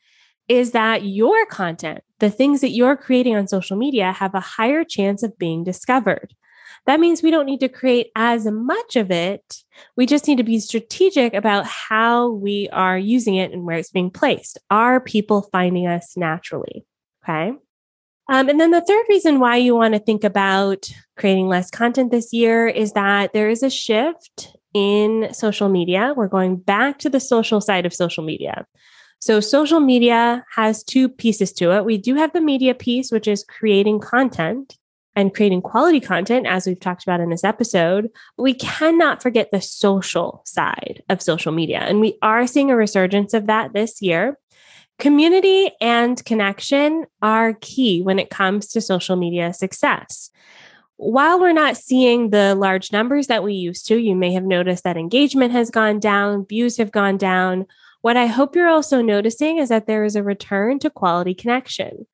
is 0.47 0.71
that 0.71 1.03
your 1.03 1.45
content, 1.45 2.01
the 2.19 2.29
things 2.29 2.61
that 2.61 2.71
you're 2.71 2.95
creating 2.95 3.35
on 3.35 3.47
social 3.47 3.77
media, 3.77 4.13
have 4.13 4.33
a 4.33 4.39
higher 4.39 4.83
chance 4.83 5.23
of 5.23 5.37
being 5.37 5.63
discovered. 5.63 6.33
That 6.85 6.99
means 6.99 7.21
we 7.21 7.31
don't 7.31 7.45
need 7.45 7.59
to 7.59 7.69
create 7.69 8.11
as 8.15 8.45
much 8.45 8.95
of 8.95 9.11
it. 9.11 9.63
We 9.95 10.05
just 10.05 10.27
need 10.27 10.37
to 10.37 10.43
be 10.43 10.59
strategic 10.59 11.33
about 11.33 11.65
how 11.65 12.31
we 12.31 12.69
are 12.71 12.97
using 12.97 13.35
it 13.35 13.51
and 13.51 13.65
where 13.65 13.77
it's 13.77 13.91
being 13.91 14.11
placed. 14.11 14.57
Are 14.69 14.99
people 14.99 15.49
finding 15.51 15.87
us 15.87 16.15
naturally? 16.15 16.85
Okay. 17.23 17.53
Um, 18.29 18.49
and 18.49 18.59
then 18.59 18.71
the 18.71 18.81
third 18.81 19.05
reason 19.07 19.39
why 19.39 19.55
you 19.57 19.75
want 19.75 19.93
to 19.93 19.99
think 19.99 20.23
about 20.23 20.89
creating 21.17 21.47
less 21.47 21.71
content 21.71 22.11
this 22.11 22.33
year 22.33 22.67
is 22.67 22.91
that 22.93 23.31
there 23.33 23.49
is 23.49 23.63
a 23.63 23.69
shift 23.69 24.55
in 24.73 25.33
social 25.33 25.69
media. 25.69 26.13
We're 26.15 26.27
going 26.27 26.57
back 26.57 26.99
to 26.99 27.09
the 27.09 27.21
social 27.21 27.61
side 27.61 27.85
of 27.85 27.93
social 27.93 28.23
media. 28.23 28.65
So, 29.19 29.39
social 29.39 29.79
media 29.79 30.45
has 30.55 30.83
two 30.83 31.09
pieces 31.09 31.51
to 31.53 31.71
it. 31.71 31.85
We 31.85 31.97
do 31.97 32.15
have 32.15 32.33
the 32.33 32.41
media 32.41 32.75
piece, 32.75 33.11
which 33.11 33.27
is 33.27 33.43
creating 33.43 33.99
content 33.99 34.77
and 35.17 35.33
creating 35.33 35.63
quality 35.63 35.99
content, 35.99 36.45
as 36.45 36.67
we've 36.67 36.79
talked 36.79 37.01
about 37.01 37.19
in 37.19 37.31
this 37.31 37.43
episode. 37.43 38.07
We 38.37 38.53
cannot 38.53 39.23
forget 39.23 39.49
the 39.49 39.59
social 39.59 40.43
side 40.45 41.01
of 41.09 41.23
social 41.23 41.51
media. 41.51 41.79
And 41.79 41.99
we 41.99 42.19
are 42.21 42.45
seeing 42.45 42.69
a 42.69 42.75
resurgence 42.75 43.33
of 43.33 43.47
that 43.47 43.73
this 43.73 43.99
year. 43.99 44.37
Community 44.99 45.71
and 45.81 46.23
connection 46.23 47.07
are 47.23 47.55
key 47.55 48.03
when 48.03 48.19
it 48.19 48.29
comes 48.29 48.67
to 48.67 48.79
social 48.79 49.15
media 49.15 49.53
success. 49.53 50.29
While 50.97 51.39
we're 51.39 51.51
not 51.51 51.77
seeing 51.77 52.29
the 52.29 52.53
large 52.53 52.91
numbers 52.91 53.25
that 53.25 53.43
we 53.43 53.53
used 53.53 53.87
to, 53.87 53.97
you 53.97 54.15
may 54.15 54.33
have 54.33 54.45
noticed 54.45 54.83
that 54.83 54.97
engagement 54.97 55.51
has 55.51 55.71
gone 55.71 55.99
down, 55.99 56.45
views 56.45 56.77
have 56.77 56.91
gone 56.91 57.17
down. 57.17 57.65
What 58.01 58.17
I 58.17 58.27
hope 58.27 58.55
you're 58.55 58.69
also 58.69 59.01
noticing 59.01 59.57
is 59.57 59.69
that 59.69 59.87
there 59.87 60.03
is 60.03 60.15
a 60.15 60.21
return 60.21 60.77
to 60.79 60.91
quality 60.91 61.33
connection 61.33 62.05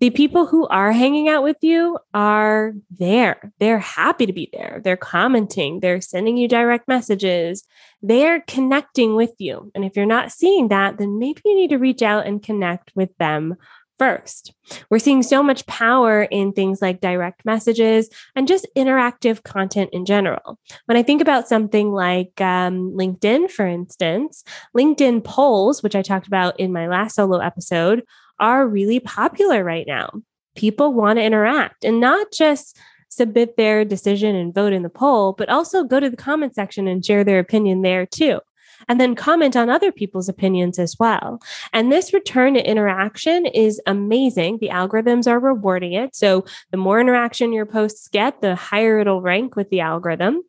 the 0.00 0.10
people 0.10 0.46
who 0.46 0.66
are 0.68 0.92
hanging 0.92 1.28
out 1.28 1.42
with 1.42 1.56
you 1.60 1.98
are 2.14 2.72
there. 2.90 3.52
They're 3.58 3.78
happy 3.78 4.26
to 4.26 4.32
be 4.32 4.48
there. 4.52 4.80
They're 4.84 4.96
commenting, 4.96 5.80
they're 5.80 6.00
sending 6.00 6.36
you 6.36 6.48
direct 6.48 6.86
messages, 6.86 7.64
they're 8.00 8.40
connecting 8.46 9.16
with 9.16 9.32
you. 9.38 9.72
And 9.74 9.84
if 9.84 9.96
you're 9.96 10.06
not 10.06 10.32
seeing 10.32 10.68
that, 10.68 10.98
then 10.98 11.18
maybe 11.18 11.40
you 11.44 11.56
need 11.56 11.70
to 11.70 11.78
reach 11.78 12.02
out 12.02 12.26
and 12.26 12.42
connect 12.42 12.92
with 12.94 13.16
them 13.18 13.56
first. 13.98 14.54
We're 14.90 15.00
seeing 15.00 15.22
so 15.22 15.42
much 15.42 15.66
power 15.66 16.22
in 16.22 16.52
things 16.52 16.80
like 16.80 17.00
direct 17.00 17.44
messages 17.44 18.08
and 18.36 18.46
just 18.46 18.66
interactive 18.76 19.42
content 19.42 19.90
in 19.92 20.04
general. 20.04 20.58
When 20.86 20.96
I 20.96 21.02
think 21.02 21.20
about 21.20 21.48
something 21.48 21.90
like 21.90 22.40
um, 22.40 22.92
LinkedIn, 22.92 23.50
for 23.50 23.66
instance, 23.66 24.44
LinkedIn 24.76 25.24
polls, 25.24 25.82
which 25.82 25.96
I 25.96 26.02
talked 26.02 26.28
about 26.28 26.58
in 26.60 26.72
my 26.72 26.86
last 26.86 27.16
solo 27.16 27.38
episode, 27.38 28.04
are 28.40 28.66
really 28.66 29.00
popular 29.00 29.64
right 29.64 29.86
now. 29.86 30.10
People 30.56 30.92
want 30.92 31.18
to 31.18 31.24
interact 31.24 31.84
and 31.84 32.00
not 32.00 32.32
just 32.32 32.78
submit 33.08 33.56
their 33.56 33.84
decision 33.84 34.36
and 34.36 34.54
vote 34.54 34.72
in 34.72 34.82
the 34.82 34.88
poll, 34.88 35.32
but 35.32 35.48
also 35.48 35.84
go 35.84 35.98
to 36.00 36.10
the 36.10 36.16
comment 36.16 36.54
section 36.54 36.86
and 36.86 37.04
share 37.04 37.24
their 37.24 37.38
opinion 37.38 37.82
there 37.82 38.06
too. 38.06 38.40
And 38.86 39.00
then 39.00 39.16
comment 39.16 39.56
on 39.56 39.68
other 39.68 39.90
people's 39.90 40.28
opinions 40.28 40.78
as 40.78 40.96
well. 41.00 41.40
And 41.72 41.90
this 41.90 42.12
return 42.12 42.54
to 42.54 42.70
interaction 42.70 43.46
is 43.46 43.80
amazing. 43.86 44.58
The 44.60 44.68
algorithms 44.68 45.26
are 45.26 45.40
rewarding 45.40 45.94
it. 45.94 46.14
So 46.14 46.44
the 46.70 46.76
more 46.76 47.00
interaction 47.00 47.52
your 47.52 47.66
posts 47.66 48.06
get, 48.08 48.40
the 48.40 48.54
higher 48.54 49.00
it'll 49.00 49.20
rank 49.20 49.56
with 49.56 49.70
the 49.70 49.80
algorithm 49.80 50.42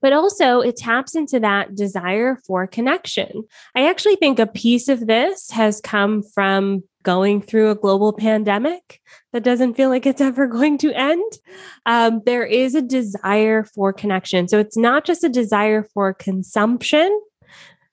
but 0.00 0.12
also 0.12 0.60
it 0.60 0.76
taps 0.76 1.14
into 1.14 1.40
that 1.40 1.74
desire 1.74 2.38
for 2.46 2.66
connection. 2.66 3.44
I 3.74 3.88
actually 3.88 4.16
think 4.16 4.38
a 4.38 4.46
piece 4.46 4.88
of 4.88 5.06
this 5.06 5.50
has 5.50 5.80
come 5.80 6.22
from 6.22 6.82
going 7.02 7.42
through 7.42 7.70
a 7.70 7.74
global 7.74 8.12
pandemic 8.12 9.00
that 9.32 9.42
doesn't 9.42 9.74
feel 9.74 9.88
like 9.88 10.06
it's 10.06 10.20
ever 10.20 10.46
going 10.46 10.78
to 10.78 10.92
end. 10.92 11.32
Um, 11.86 12.22
there 12.24 12.46
is 12.46 12.74
a 12.74 12.82
desire 12.82 13.64
for 13.64 13.92
connection. 13.92 14.48
So 14.48 14.58
it's 14.58 14.76
not 14.76 15.04
just 15.04 15.24
a 15.24 15.28
desire 15.28 15.82
for 15.94 16.14
consumption, 16.14 17.20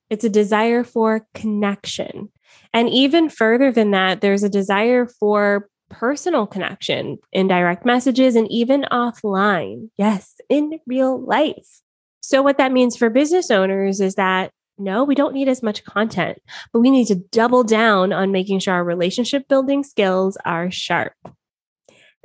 it's 0.10 0.24
a 0.24 0.30
desire 0.30 0.84
for 0.84 1.28
connection. 1.34 2.32
And 2.74 2.90
even 2.90 3.30
further 3.30 3.72
than 3.72 3.92
that, 3.92 4.22
there's 4.22 4.44
a 4.44 4.50
desire 4.50 5.08
for 5.08 5.70
personal 5.90 6.48
connection 6.48 7.18
in 7.32 7.48
direct 7.48 7.86
messages 7.86 8.36
and 8.36 8.50
even 8.52 8.86
offline. 8.92 9.90
Yes, 9.98 10.40
in 10.50 10.80
real 10.88 11.20
life. 11.20 11.82
So, 12.22 12.42
what 12.42 12.58
that 12.58 12.72
means 12.72 12.96
for 12.96 13.10
business 13.10 13.50
owners 13.50 14.00
is 14.00 14.16
that 14.16 14.52
no, 14.78 15.04
we 15.04 15.14
don't 15.14 15.34
need 15.34 15.50
as 15.50 15.62
much 15.62 15.84
content, 15.84 16.38
but 16.72 16.80
we 16.80 16.90
need 16.90 17.08
to 17.08 17.16
double 17.16 17.64
down 17.64 18.14
on 18.14 18.32
making 18.32 18.60
sure 18.60 18.74
our 18.74 18.84
relationship 18.84 19.48
building 19.50 19.84
skills 19.84 20.38
are 20.46 20.72
sharp. 20.72 21.14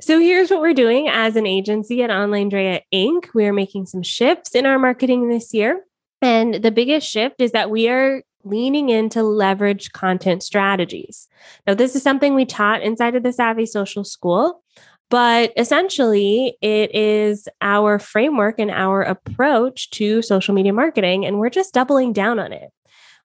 So 0.01 0.19
here's 0.19 0.49
what 0.49 0.61
we're 0.61 0.73
doing 0.73 1.07
as 1.07 1.35
an 1.35 1.45
agency 1.45 2.03
at 2.03 2.09
Online 2.09 2.49
Drea 2.49 2.81
Inc. 2.93 3.27
We 3.33 3.45
are 3.45 3.53
making 3.53 3.85
some 3.85 4.03
shifts 4.03 4.53
in 4.53 4.65
our 4.65 4.77
marketing 4.77 5.29
this 5.29 5.53
year. 5.53 5.83
And 6.21 6.55
the 6.55 6.71
biggest 6.71 7.09
shift 7.09 7.35
is 7.39 7.51
that 7.51 7.69
we 7.69 7.87
are 7.87 8.21
leaning 8.45 8.89
into 8.89 9.23
leverage 9.23 9.91
content 9.91 10.43
strategies. 10.43 11.27
Now, 11.67 11.73
this 11.73 11.95
is 11.95 12.03
something 12.03 12.35
we 12.35 12.45
taught 12.45 12.81
inside 12.81 13.15
of 13.15 13.23
the 13.23 13.33
Savvy 13.33 13.65
Social 13.65 14.03
School, 14.03 14.63
but 15.09 15.51
essentially 15.57 16.57
it 16.61 16.93
is 16.95 17.47
our 17.61 17.99
framework 17.99 18.59
and 18.59 18.71
our 18.71 19.01
approach 19.01 19.89
to 19.91 20.21
social 20.21 20.53
media 20.53 20.73
marketing, 20.73 21.25
and 21.25 21.39
we're 21.39 21.49
just 21.49 21.73
doubling 21.73 22.13
down 22.13 22.39
on 22.39 22.53
it. 22.53 22.71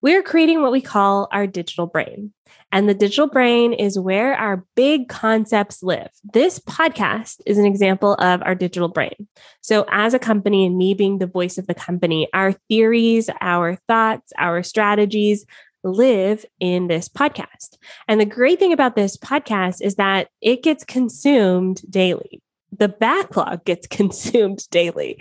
We're 0.03 0.23
creating 0.23 0.63
what 0.63 0.73
we 0.73 0.81
call 0.81 1.29
our 1.31 1.47
digital 1.47 1.87
brain. 1.87 2.33
And 2.73 2.89
the 2.89 2.95
digital 2.95 3.27
brain 3.27 3.73
is 3.73 3.99
where 3.99 4.35
our 4.35 4.65
big 4.75 5.09
concepts 5.09 5.83
live. 5.83 6.09
This 6.33 6.59
podcast 6.59 7.41
is 7.45 7.59
an 7.59 7.67
example 7.67 8.15
of 8.15 8.43
our 8.43 8.55
digital 8.55 8.89
brain. 8.89 9.29
So, 9.61 9.85
as 9.91 10.15
a 10.15 10.19
company 10.19 10.65
and 10.65 10.79
me 10.79 10.95
being 10.95 11.19
the 11.19 11.27
voice 11.27 11.59
of 11.59 11.67
the 11.67 11.75
company, 11.75 12.29
our 12.33 12.53
theories, 12.69 13.29
our 13.41 13.77
thoughts, 13.89 14.33
our 14.39 14.63
strategies 14.63 15.45
live 15.83 16.47
in 16.61 16.87
this 16.87 17.09
podcast. 17.09 17.77
And 18.09 18.21
the 18.21 18.27
great 18.27 18.59
thing 18.59 18.73
about 18.73 18.97
this 18.97 19.17
podcast 19.17 19.83
is 19.83 19.97
that 19.97 20.29
it 20.41 20.63
gets 20.63 20.85
consumed 20.85 21.83
daily 21.91 22.41
the 22.81 22.89
backlog 22.89 23.65
gets 23.65 23.87
consumed 23.87 24.69
daily. 24.71 25.21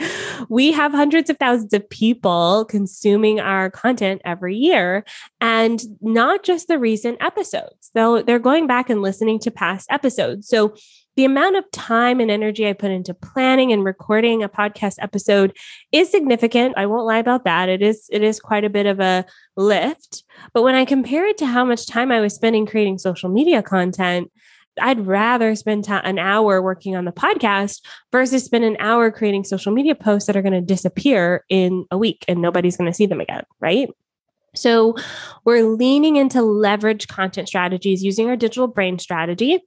We 0.50 0.72
have 0.72 0.92
hundreds 0.92 1.30
of 1.30 1.38
thousands 1.38 1.74
of 1.74 1.88
people 1.88 2.66
consuming 2.66 3.40
our 3.40 3.70
content 3.70 4.24
every 4.26 4.56
year 4.56 5.06
and 5.40 5.80
not 6.02 6.44
just 6.44 6.68
the 6.68 6.80
recent 6.80 7.22
episodes. 7.22 7.92
Though 7.94 8.24
they're 8.24 8.40
going 8.40 8.66
back 8.66 8.90
and 8.90 9.04
listening 9.04 9.40
to 9.40 9.52
past 9.52 9.88
episodes. 9.92 10.48
So 10.48 10.74
the 11.16 11.26
amount 11.26 11.58
of 11.58 11.70
time 11.72 12.22
and 12.22 12.32
energy 12.32 12.66
I 12.66 12.72
put 12.72 12.92
into 12.92 13.14
planning 13.14 13.74
and 13.74 13.84
recording 13.84 14.42
a 14.42 14.48
podcast 14.48 14.96
episode 15.02 15.54
is 15.92 16.10
significant. 16.10 16.76
I 16.78 16.86
won't 16.86 17.08
lie 17.08 17.18
about 17.18 17.44
that. 17.44 17.68
It 17.68 17.82
is 17.82 18.08
it 18.10 18.24
is 18.24 18.40
quite 18.40 18.64
a 18.64 18.70
bit 18.70 18.86
of 18.86 19.02
a 19.02 19.26
lift. 19.58 20.24
But 20.54 20.64
when 20.64 20.76
I 20.76 20.86
compare 20.86 21.26
it 21.26 21.38
to 21.40 21.46
how 21.46 21.66
much 21.66 21.88
time 21.88 22.10
I 22.10 22.22
was 22.22 22.34
spending 22.34 22.66
creating 22.66 23.00
social 23.00 23.30
media 23.30 23.62
content, 23.62 24.32
I'd 24.82 25.06
rather 25.06 25.56
spend 25.56 25.88
an 25.90 26.20
hour 26.20 26.62
working 26.62 26.96
on 26.96 27.06
the 27.06 27.12
podcast 27.12 27.82
versus 28.12 28.44
spend 28.44 28.64
an 28.64 28.78
hour 28.80 29.12
creating 29.12 29.44
social 29.44 29.72
media 29.72 29.96
posts 29.96 30.28
that 30.28 30.36
are 30.36 30.42
going 30.42 30.54
to 30.54 30.62
disappear 30.62 31.46
in 31.50 31.86
a 31.92 31.98
week 31.98 32.26
and 32.28 32.42
nobody's 32.42 32.78
going 32.78 32.90
to 32.90 32.96
see 32.96 33.06
them 33.06 33.22
again, 33.22 33.44
right? 33.60 33.90
So, 34.56 34.96
we're 35.46 35.64
leaning 35.64 36.16
into 36.16 36.42
leverage 36.42 37.08
content 37.08 37.48
strategies 37.48 38.04
using 38.04 38.30
our 38.30 38.36
digital 38.36 38.68
brain 38.68 38.98
strategy 38.98 39.62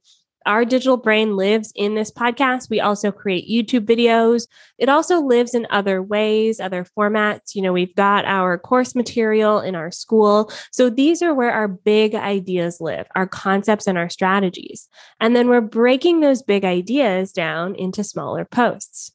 our 0.45 0.65
digital 0.65 0.97
brain 0.97 1.35
lives 1.35 1.71
in 1.75 1.95
this 1.95 2.11
podcast. 2.11 2.69
We 2.69 2.79
also 2.79 3.11
create 3.11 3.49
YouTube 3.49 3.85
videos. 3.85 4.47
It 4.77 4.89
also 4.89 5.21
lives 5.21 5.53
in 5.53 5.67
other 5.69 6.01
ways, 6.01 6.59
other 6.59 6.85
formats. 6.97 7.55
You 7.55 7.61
know, 7.61 7.73
we've 7.73 7.95
got 7.95 8.25
our 8.25 8.57
course 8.57 8.95
material 8.95 9.59
in 9.59 9.75
our 9.75 9.91
school. 9.91 10.51
So 10.71 10.89
these 10.89 11.21
are 11.21 11.33
where 11.33 11.51
our 11.51 11.67
big 11.67 12.15
ideas 12.15 12.81
live, 12.81 13.07
our 13.15 13.27
concepts 13.27 13.87
and 13.87 13.97
our 13.97 14.09
strategies. 14.09 14.89
And 15.19 15.35
then 15.35 15.47
we're 15.47 15.61
breaking 15.61 16.19
those 16.19 16.41
big 16.41 16.65
ideas 16.65 17.31
down 17.31 17.75
into 17.75 18.03
smaller 18.03 18.45
posts. 18.45 19.11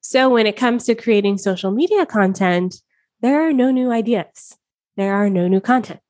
So 0.00 0.28
when 0.28 0.46
it 0.46 0.56
comes 0.56 0.84
to 0.84 0.94
creating 0.94 1.38
social 1.38 1.70
media 1.70 2.04
content, 2.04 2.82
there 3.20 3.48
are 3.48 3.52
no 3.52 3.70
new 3.70 3.90
ideas. 3.90 4.58
There 4.96 5.14
are 5.14 5.30
no 5.30 5.48
new 5.48 5.60
content. 5.60 6.00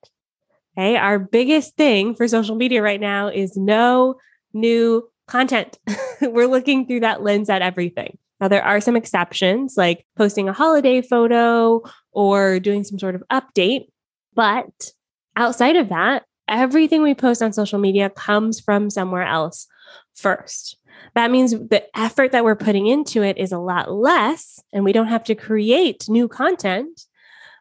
Okay. 0.76 0.96
Our 0.96 1.18
biggest 1.18 1.76
thing 1.76 2.14
for 2.14 2.26
social 2.26 2.56
media 2.56 2.82
right 2.82 3.00
now 3.00 3.28
is 3.28 3.56
no 3.56 4.16
new 4.54 5.08
content. 5.26 5.78
We're 6.20 6.48
looking 6.48 6.86
through 6.86 7.00
that 7.00 7.22
lens 7.22 7.50
at 7.50 7.62
everything. 7.62 8.18
Now, 8.40 8.48
there 8.48 8.64
are 8.64 8.80
some 8.80 8.96
exceptions 8.96 9.74
like 9.76 10.06
posting 10.16 10.48
a 10.48 10.52
holiday 10.52 11.02
photo 11.02 11.82
or 12.12 12.60
doing 12.60 12.84
some 12.84 12.98
sort 12.98 13.14
of 13.14 13.22
update. 13.32 13.86
But 14.34 14.92
outside 15.36 15.76
of 15.76 15.88
that, 15.90 16.24
everything 16.48 17.02
we 17.02 17.14
post 17.14 17.42
on 17.42 17.52
social 17.52 17.78
media 17.78 18.10
comes 18.10 18.60
from 18.60 18.90
somewhere 18.90 19.26
else 19.26 19.66
first. 20.14 20.76
That 21.14 21.30
means 21.30 21.52
the 21.52 21.84
effort 21.96 22.32
that 22.32 22.44
we're 22.44 22.56
putting 22.56 22.86
into 22.86 23.22
it 23.22 23.38
is 23.38 23.52
a 23.52 23.58
lot 23.58 23.92
less, 23.92 24.60
and 24.72 24.84
we 24.84 24.92
don't 24.92 25.08
have 25.08 25.24
to 25.24 25.34
create 25.34 26.08
new 26.08 26.28
content 26.28 27.02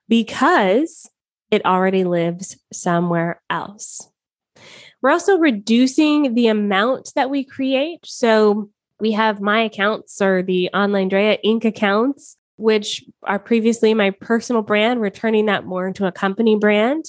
because 0.07 1.09
it 1.51 1.65
already 1.65 2.03
lives 2.03 2.57
somewhere 2.71 3.41
else. 3.49 4.09
We're 5.03 5.11
also 5.11 5.37
reducing 5.37 6.33
the 6.33 6.47
amount 6.47 7.11
that 7.15 7.29
we 7.29 7.43
create. 7.43 7.99
So 8.05 8.69
we 9.01 9.11
have 9.11 9.41
my 9.41 9.59
accounts 9.59 10.21
or 10.21 10.41
the 10.41 10.69
Online 10.73 11.09
Drea 11.09 11.37
Inc. 11.45 11.65
accounts, 11.65 12.37
which 12.55 13.03
are 13.23 13.37
previously 13.37 13.93
my 13.93 14.11
personal 14.11 14.61
brand. 14.61 15.01
We're 15.01 15.09
turning 15.09 15.47
that 15.47 15.65
more 15.65 15.85
into 15.85 16.07
a 16.07 16.11
company 16.13 16.55
brand. 16.55 17.03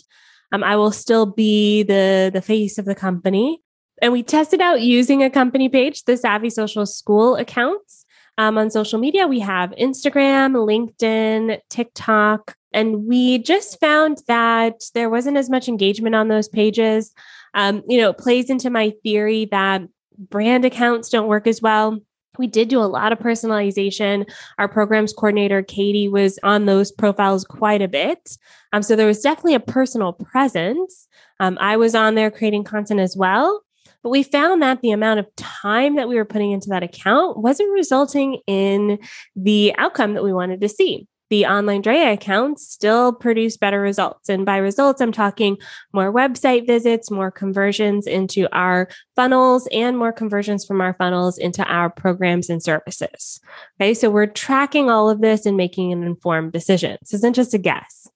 Um, 0.50 0.64
I 0.64 0.74
will 0.74 0.90
still 0.90 1.24
be 1.24 1.84
the, 1.84 2.32
the 2.34 2.42
face 2.42 2.78
of 2.78 2.84
the 2.84 2.96
company. 2.96 3.62
And 4.02 4.12
we 4.12 4.24
tested 4.24 4.60
out 4.60 4.80
using 4.80 5.22
a 5.22 5.30
company 5.30 5.68
page, 5.68 6.02
the 6.02 6.16
Savvy 6.16 6.50
Social 6.50 6.86
School 6.86 7.36
accounts. 7.36 8.04
Um, 8.38 8.58
on 8.58 8.70
social 8.70 8.98
media, 8.98 9.28
we 9.28 9.38
have 9.38 9.70
Instagram, 9.70 10.54
LinkedIn, 10.56 11.60
TikTok, 11.70 12.56
and 12.72 13.06
we 13.06 13.38
just 13.38 13.78
found 13.78 14.18
that 14.26 14.82
there 14.94 15.08
wasn't 15.08 15.36
as 15.36 15.48
much 15.48 15.68
engagement 15.68 16.16
on 16.16 16.26
those 16.26 16.48
pages. 16.48 17.14
Um, 17.54 17.82
you 17.88 17.98
know, 18.00 18.10
it 18.10 18.18
plays 18.18 18.50
into 18.50 18.70
my 18.70 18.92
theory 19.02 19.46
that 19.46 19.82
brand 20.18 20.64
accounts 20.64 21.08
don't 21.08 21.28
work 21.28 21.46
as 21.46 21.62
well. 21.62 21.98
We 22.38 22.46
did 22.48 22.68
do 22.68 22.80
a 22.80 22.82
lot 22.82 23.12
of 23.12 23.18
personalization. 23.18 24.28
Our 24.58 24.68
programs 24.68 25.12
coordinator, 25.12 25.62
Katie, 25.62 26.08
was 26.08 26.38
on 26.42 26.66
those 26.66 26.90
profiles 26.90 27.44
quite 27.44 27.80
a 27.80 27.88
bit. 27.88 28.36
Um, 28.72 28.82
so 28.82 28.96
there 28.96 29.06
was 29.06 29.20
definitely 29.20 29.54
a 29.54 29.60
personal 29.60 30.14
presence. 30.14 31.06
Um, 31.38 31.56
I 31.60 31.76
was 31.76 31.94
on 31.94 32.16
there 32.16 32.30
creating 32.30 32.64
content 32.64 33.00
as 33.00 33.16
well. 33.16 33.62
But 34.02 34.10
we 34.10 34.22
found 34.22 34.60
that 34.62 34.82
the 34.82 34.90
amount 34.90 35.20
of 35.20 35.34
time 35.36 35.96
that 35.96 36.08
we 36.08 36.16
were 36.16 36.26
putting 36.26 36.50
into 36.50 36.68
that 36.68 36.82
account 36.82 37.38
wasn't 37.38 37.72
resulting 37.72 38.40
in 38.46 38.98
the 39.34 39.74
outcome 39.78 40.12
that 40.14 40.22
we 40.22 40.32
wanted 40.32 40.60
to 40.60 40.68
see 40.68 41.06
the 41.30 41.46
online 41.46 41.82
Drea 41.82 42.12
accounts 42.12 42.68
still 42.68 43.12
produce 43.12 43.56
better 43.56 43.80
results. 43.80 44.28
And 44.28 44.44
by 44.44 44.58
results, 44.58 45.00
I'm 45.00 45.12
talking 45.12 45.56
more 45.92 46.12
website 46.12 46.66
visits, 46.66 47.10
more 47.10 47.30
conversions 47.30 48.06
into 48.06 48.46
our 48.52 48.88
funnels, 49.16 49.66
and 49.72 49.96
more 49.96 50.12
conversions 50.12 50.64
from 50.64 50.80
our 50.80 50.94
funnels 50.94 51.38
into 51.38 51.64
our 51.64 51.90
programs 51.90 52.50
and 52.50 52.62
services. 52.62 53.40
Okay, 53.80 53.94
so 53.94 54.10
we're 54.10 54.26
tracking 54.26 54.90
all 54.90 55.08
of 55.08 55.20
this 55.20 55.46
and 55.46 55.56
making 55.56 55.92
an 55.92 56.02
informed 56.02 56.52
decision. 56.52 56.98
This 57.00 57.14
isn't 57.14 57.34
just 57.34 57.54
a 57.54 57.58
guess. 57.58 58.06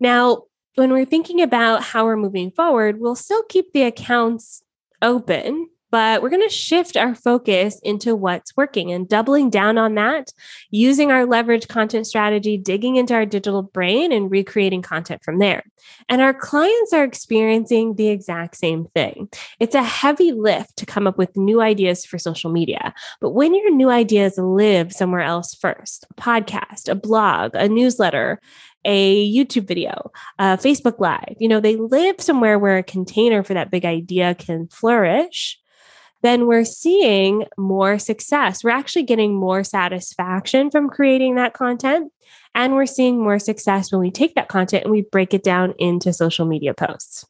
Now, 0.00 0.42
when 0.74 0.92
we're 0.92 1.04
thinking 1.04 1.40
about 1.40 1.82
how 1.82 2.04
we're 2.04 2.16
moving 2.16 2.50
forward, 2.50 3.00
we'll 3.00 3.14
still 3.14 3.42
keep 3.44 3.72
the 3.72 3.84
accounts 3.84 4.62
open 5.00 5.68
but 5.94 6.22
we're 6.22 6.28
going 6.28 6.42
to 6.42 6.52
shift 6.52 6.96
our 6.96 7.14
focus 7.14 7.78
into 7.84 8.16
what's 8.16 8.56
working 8.56 8.90
and 8.90 9.08
doubling 9.08 9.48
down 9.48 9.78
on 9.78 9.94
that, 9.94 10.32
using 10.72 11.12
our 11.12 11.24
leverage 11.24 11.68
content 11.68 12.04
strategy, 12.04 12.58
digging 12.58 12.96
into 12.96 13.14
our 13.14 13.24
digital 13.24 13.62
brain 13.62 14.10
and 14.10 14.28
recreating 14.28 14.82
content 14.82 15.22
from 15.22 15.38
there. 15.38 15.62
And 16.08 16.20
our 16.20 16.34
clients 16.34 16.92
are 16.92 17.04
experiencing 17.04 17.94
the 17.94 18.08
exact 18.08 18.56
same 18.56 18.86
thing. 18.86 19.28
It's 19.60 19.76
a 19.76 19.84
heavy 19.84 20.32
lift 20.32 20.76
to 20.78 20.84
come 20.84 21.06
up 21.06 21.16
with 21.16 21.36
new 21.36 21.60
ideas 21.60 22.04
for 22.04 22.18
social 22.18 22.50
media. 22.50 22.92
But 23.20 23.30
when 23.30 23.54
your 23.54 23.70
new 23.70 23.88
ideas 23.88 24.36
live 24.36 24.92
somewhere 24.92 25.22
else 25.22 25.54
first, 25.54 26.06
a 26.10 26.20
podcast, 26.20 26.88
a 26.88 26.96
blog, 26.96 27.54
a 27.54 27.68
newsletter, 27.68 28.40
a 28.84 29.32
YouTube 29.32 29.68
video, 29.68 30.10
a 30.40 30.56
Facebook 30.56 30.98
Live, 30.98 31.36
you 31.38 31.46
know, 31.46 31.60
they 31.60 31.76
live 31.76 32.20
somewhere 32.20 32.58
where 32.58 32.78
a 32.78 32.82
container 32.82 33.44
for 33.44 33.54
that 33.54 33.70
big 33.70 33.84
idea 33.84 34.34
can 34.34 34.66
flourish 34.66 35.60
then 36.24 36.46
we're 36.46 36.64
seeing 36.64 37.44
more 37.58 37.98
success. 37.98 38.64
We're 38.64 38.70
actually 38.70 39.02
getting 39.02 39.34
more 39.34 39.62
satisfaction 39.62 40.70
from 40.70 40.88
creating 40.88 41.34
that 41.34 41.52
content. 41.52 42.10
And 42.54 42.74
we're 42.74 42.86
seeing 42.86 43.22
more 43.22 43.38
success 43.38 43.92
when 43.92 44.00
we 44.00 44.10
take 44.10 44.34
that 44.34 44.48
content 44.48 44.84
and 44.84 44.92
we 44.92 45.02
break 45.02 45.34
it 45.34 45.42
down 45.42 45.74
into 45.78 46.12
social 46.12 46.46
media 46.46 46.72
posts. 46.72 47.26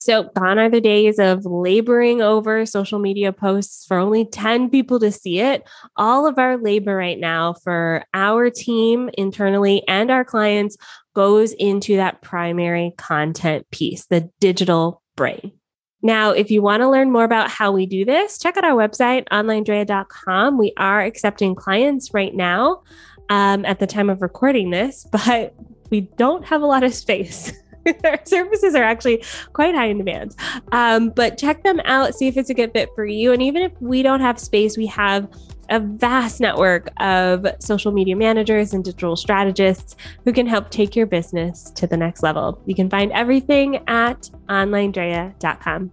So, 0.00 0.24
gone 0.36 0.58
are 0.58 0.70
the 0.70 0.80
days 0.80 1.18
of 1.18 1.44
laboring 1.44 2.22
over 2.22 2.64
social 2.66 2.98
media 2.98 3.32
posts 3.32 3.84
for 3.84 3.98
only 3.98 4.26
10 4.26 4.70
people 4.70 5.00
to 5.00 5.10
see 5.10 5.40
it. 5.40 5.68
All 5.96 6.26
of 6.26 6.38
our 6.38 6.56
labor 6.56 6.94
right 6.94 7.18
now 7.18 7.54
for 7.54 8.04
our 8.14 8.48
team 8.48 9.10
internally 9.14 9.82
and 9.88 10.10
our 10.10 10.24
clients 10.24 10.76
goes 11.14 11.52
into 11.52 11.96
that 11.96 12.22
primary 12.22 12.94
content 12.96 13.68
piece, 13.70 14.06
the 14.06 14.30
digital 14.38 15.02
brain. 15.16 15.57
Now, 16.02 16.30
if 16.30 16.50
you 16.50 16.62
want 16.62 16.82
to 16.82 16.88
learn 16.88 17.10
more 17.10 17.24
about 17.24 17.50
how 17.50 17.72
we 17.72 17.86
do 17.86 18.04
this, 18.04 18.38
check 18.38 18.56
out 18.56 18.64
our 18.64 18.76
website, 18.76 19.26
onlinedrea.com. 19.28 20.56
We 20.56 20.72
are 20.76 21.00
accepting 21.00 21.54
clients 21.54 22.14
right 22.14 22.34
now 22.34 22.82
um, 23.28 23.64
at 23.64 23.80
the 23.80 23.86
time 23.86 24.08
of 24.08 24.22
recording 24.22 24.70
this, 24.70 25.06
but 25.12 25.54
we 25.90 26.02
don't 26.02 26.44
have 26.44 26.62
a 26.62 26.66
lot 26.66 26.84
of 26.84 26.94
space. 26.94 27.52
our 28.04 28.20
services 28.24 28.74
are 28.74 28.82
actually 28.82 29.24
quite 29.52 29.74
high 29.74 29.86
in 29.86 29.98
demand. 29.98 30.36
Um, 30.72 31.10
but 31.10 31.38
check 31.38 31.62
them 31.62 31.80
out, 31.84 32.14
see 32.14 32.28
if 32.28 32.36
it's 32.36 32.50
a 32.50 32.54
good 32.54 32.72
fit 32.72 32.90
for 32.94 33.04
you. 33.04 33.32
And 33.32 33.42
even 33.42 33.62
if 33.62 33.72
we 33.80 34.02
don't 34.02 34.20
have 34.20 34.38
space, 34.38 34.76
we 34.76 34.86
have 34.86 35.28
a 35.68 35.80
vast 35.80 36.40
network 36.40 36.88
of 37.00 37.46
social 37.58 37.92
media 37.92 38.16
managers 38.16 38.72
and 38.74 38.84
digital 38.84 39.16
strategists 39.16 39.96
who 40.24 40.32
can 40.32 40.46
help 40.46 40.70
take 40.70 40.96
your 40.96 41.06
business 41.06 41.70
to 41.72 41.86
the 41.86 41.96
next 41.96 42.22
level. 42.22 42.60
You 42.66 42.74
can 42.74 42.88
find 42.88 43.12
everything 43.12 43.76
at 43.88 44.30
onlinedrea.com. 44.48 45.92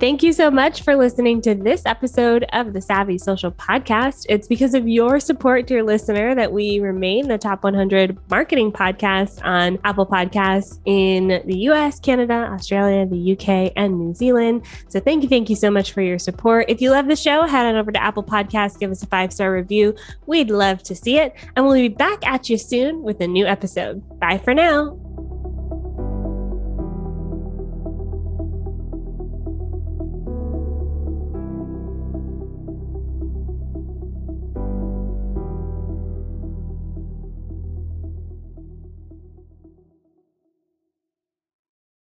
Thank 0.00 0.22
you 0.22 0.32
so 0.32 0.50
much 0.50 0.82
for 0.82 0.96
listening 0.96 1.42
to 1.42 1.54
this 1.54 1.84
episode 1.84 2.46
of 2.54 2.72
the 2.72 2.80
Savvy 2.80 3.18
Social 3.18 3.52
Podcast. 3.52 4.24
It's 4.30 4.48
because 4.48 4.72
of 4.72 4.88
your 4.88 5.20
support, 5.20 5.66
dear 5.66 5.82
listener, 5.82 6.34
that 6.34 6.52
we 6.52 6.80
remain 6.80 7.28
the 7.28 7.36
top 7.36 7.62
100 7.64 8.18
marketing 8.30 8.72
podcast 8.72 9.44
on 9.44 9.78
Apple 9.84 10.06
Podcasts 10.06 10.78
in 10.86 11.42
the 11.44 11.58
US, 11.68 12.00
Canada, 12.00 12.48
Australia, 12.50 13.04
the 13.04 13.32
UK, 13.32 13.72
and 13.76 13.98
New 13.98 14.14
Zealand. 14.14 14.64
So 14.88 15.00
thank 15.00 15.22
you, 15.22 15.28
thank 15.28 15.50
you 15.50 15.56
so 15.56 15.70
much 15.70 15.92
for 15.92 16.00
your 16.00 16.18
support. 16.18 16.64
If 16.68 16.80
you 16.80 16.90
love 16.92 17.06
the 17.06 17.14
show, 17.14 17.42
head 17.42 17.66
on 17.66 17.76
over 17.76 17.92
to 17.92 18.02
Apple 18.02 18.24
Podcasts, 18.24 18.78
give 18.78 18.90
us 18.90 19.02
a 19.02 19.06
five 19.06 19.34
star 19.34 19.52
review. 19.52 19.94
We'd 20.24 20.50
love 20.50 20.82
to 20.84 20.94
see 20.94 21.18
it. 21.18 21.34
And 21.56 21.66
we'll 21.66 21.74
be 21.74 21.88
back 21.88 22.26
at 22.26 22.48
you 22.48 22.56
soon 22.56 23.02
with 23.02 23.20
a 23.20 23.26
new 23.26 23.44
episode. 23.44 24.02
Bye 24.18 24.38
for 24.38 24.54
now. 24.54 24.98